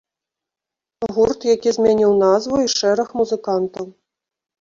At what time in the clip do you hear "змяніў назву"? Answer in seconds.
1.75-2.55